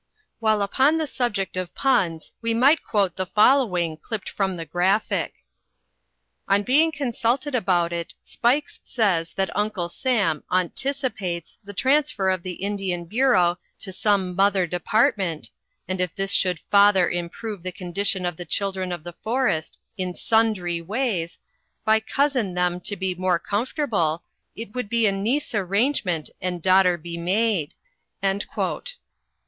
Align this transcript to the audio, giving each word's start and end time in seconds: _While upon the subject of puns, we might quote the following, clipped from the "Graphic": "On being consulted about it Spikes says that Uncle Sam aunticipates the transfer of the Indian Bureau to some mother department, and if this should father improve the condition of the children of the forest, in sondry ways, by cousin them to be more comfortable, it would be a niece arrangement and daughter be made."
_While 0.39 0.63
upon 0.63 0.97
the 0.97 1.05
subject 1.05 1.55
of 1.55 1.75
puns, 1.75 2.33
we 2.41 2.55
might 2.55 2.81
quote 2.83 3.15
the 3.15 3.25
following, 3.27 3.97
clipped 3.97 4.29
from 4.29 4.57
the 4.57 4.65
"Graphic": 4.65 5.43
"On 6.47 6.63
being 6.63 6.91
consulted 6.91 7.53
about 7.53 7.93
it 7.93 8.15
Spikes 8.23 8.79
says 8.81 9.31
that 9.35 9.55
Uncle 9.55 9.89
Sam 9.89 10.43
aunticipates 10.49 11.59
the 11.63 11.75
transfer 11.75 12.31
of 12.31 12.41
the 12.41 12.53
Indian 12.53 13.05
Bureau 13.05 13.59
to 13.77 13.91
some 13.91 14.35
mother 14.35 14.65
department, 14.65 15.51
and 15.87 16.01
if 16.01 16.15
this 16.15 16.31
should 16.31 16.59
father 16.71 17.07
improve 17.07 17.61
the 17.61 17.71
condition 17.71 18.25
of 18.25 18.37
the 18.37 18.43
children 18.43 18.91
of 18.91 19.03
the 19.03 19.13
forest, 19.13 19.77
in 19.99 20.13
sondry 20.13 20.83
ways, 20.83 21.37
by 21.85 21.99
cousin 21.99 22.55
them 22.55 22.79
to 22.81 22.95
be 22.95 23.13
more 23.13 23.37
comfortable, 23.37 24.23
it 24.55 24.73
would 24.73 24.89
be 24.89 25.05
a 25.05 25.11
niece 25.11 25.53
arrangement 25.53 26.31
and 26.41 26.63
daughter 26.63 26.97
be 26.97 27.19
made." 27.19 27.75